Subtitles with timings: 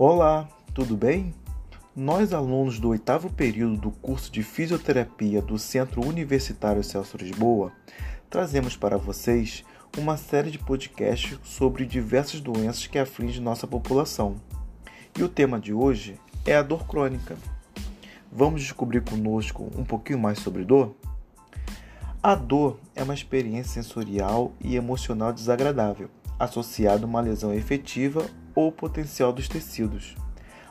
[0.00, 1.34] Olá, tudo bem?
[1.96, 7.72] Nós, alunos do oitavo período do curso de Fisioterapia do Centro Universitário Celso Lisboa,
[8.30, 9.64] trazemos para vocês
[9.98, 14.36] uma série de podcasts sobre diversas doenças que afligem nossa população.
[15.18, 16.14] E o tema de hoje
[16.46, 17.36] é a dor crônica.
[18.30, 20.94] Vamos descobrir conosco um pouquinho mais sobre dor?
[22.22, 28.24] A dor é uma experiência sensorial e emocional desagradável, associada a uma lesão efetiva
[28.58, 30.16] ou potencial dos tecidos.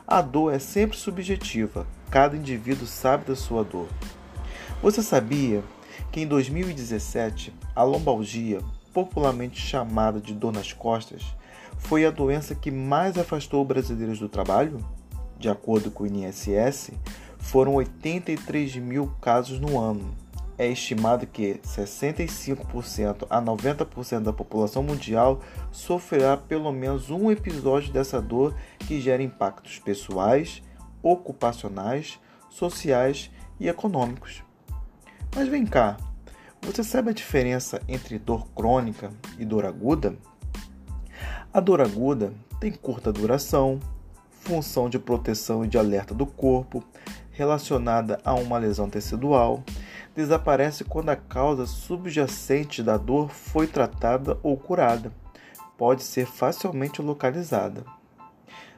[0.06, 3.88] A dor é sempre subjetiva, cada indivíduo sabe da sua dor.
[4.82, 5.64] Você sabia
[6.12, 8.60] que em 2017 a lombalgia,
[8.92, 11.22] popularmente chamada de dor nas costas,
[11.78, 14.84] foi a doença que mais afastou brasileiros do trabalho?
[15.38, 16.90] De acordo com o INSS,
[17.38, 20.14] foram 83 mil casos no ano
[20.58, 28.20] é estimado que 65% a 90% da população mundial sofrerá pelo menos um episódio dessa
[28.20, 30.60] dor que gera impactos pessoais,
[31.00, 32.18] ocupacionais,
[32.50, 34.42] sociais e econômicos.
[35.34, 35.96] Mas vem cá,
[36.60, 40.16] você sabe a diferença entre dor crônica e dor aguda?
[41.54, 43.78] A dor aguda tem curta duração,
[44.30, 46.82] função de proteção e de alerta do corpo,
[47.30, 49.62] relacionada a uma lesão tecidual
[50.14, 55.12] desaparece quando a causa subjacente da dor foi tratada ou curada.
[55.76, 57.84] Pode ser facilmente localizada.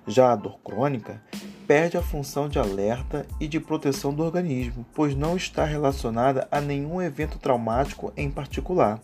[0.07, 1.23] Já a dor crônica
[1.67, 6.61] perde a função de alerta e de proteção do organismo, pois não está relacionada a
[6.61, 9.01] nenhum evento traumático em particular.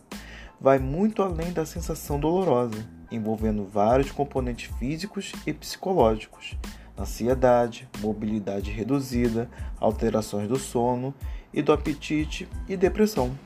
[0.60, 6.56] Vai muito além da sensação dolorosa, envolvendo vários componentes físicos e psicológicos
[6.98, 11.14] ansiedade, mobilidade reduzida, alterações do sono
[11.52, 13.36] e do apetite e depressão.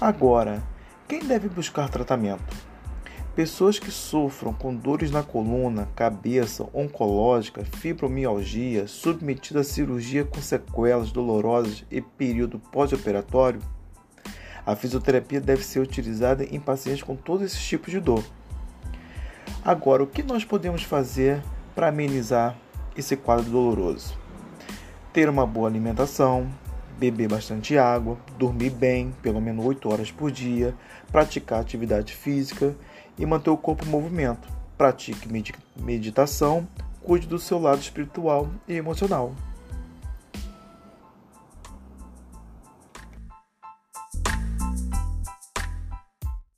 [0.00, 0.62] Agora,
[1.08, 2.70] quem deve buscar tratamento?
[3.34, 11.12] Pessoas que sofram com dores na coluna, cabeça, oncológica, fibromialgia, submetidas a cirurgia com sequelas
[11.12, 13.60] dolorosas e período pós-operatório.
[14.66, 18.24] A fisioterapia deve ser utilizada em pacientes com todos esses tipos de dor.
[19.64, 21.42] Agora, o que nós podemos fazer
[21.74, 22.56] para amenizar
[22.96, 24.18] esse quadro doloroso.
[25.12, 26.48] Ter uma boa alimentação,
[26.98, 30.74] beber bastante água, dormir bem, pelo menos 8 horas por dia,
[31.10, 32.76] praticar atividade física
[33.18, 34.48] e manter o corpo em movimento.
[34.76, 35.28] Pratique
[35.76, 36.68] meditação,
[37.02, 39.34] cuide do seu lado espiritual e emocional.